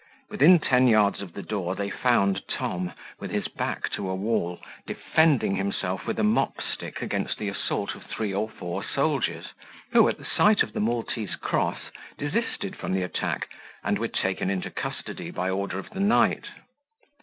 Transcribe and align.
Within 0.31 0.57
ten 0.57 0.87
yards 0.87 1.21
of 1.21 1.33
the 1.33 1.43
door 1.43 1.75
they 1.75 1.91
found 1.91 2.41
Tom, 2.47 2.91
with 3.19 3.29
his 3.29 3.47
back 3.47 3.87
to 3.91 4.09
a 4.09 4.15
wall, 4.15 4.59
defending 4.87 5.55
himself 5.57 6.07
with 6.07 6.17
a 6.17 6.23
mopstick 6.23 7.03
against 7.03 7.37
the 7.37 7.49
assault 7.49 7.93
of 7.93 8.01
three 8.05 8.33
or 8.33 8.49
four 8.49 8.83
soldiers, 8.83 9.49
who, 9.91 10.09
at 10.09 10.17
sight 10.25 10.63
of 10.63 10.73
the 10.73 10.79
Maltese 10.79 11.35
cross, 11.35 11.91
desisted 12.17 12.75
from 12.75 12.93
the 12.93 13.03
attack, 13.03 13.47
and 13.83 13.99
were 13.99 14.07
taken 14.07 14.49
into 14.49 14.71
custody 14.71 15.29
by 15.29 15.51
order 15.51 15.77
of 15.77 15.91
the 15.91 15.99
knight. 15.99 16.45